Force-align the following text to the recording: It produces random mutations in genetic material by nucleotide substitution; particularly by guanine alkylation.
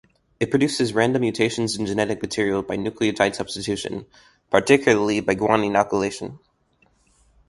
It 0.39 0.49
produces 0.49 0.95
random 0.95 1.21
mutations 1.21 1.77
in 1.77 1.85
genetic 1.85 2.23
material 2.23 2.63
by 2.63 2.75
nucleotide 2.75 3.35
substitution; 3.35 4.07
particularly 4.49 5.19
by 5.19 5.35
guanine 5.35 5.73
alkylation. 5.77 6.39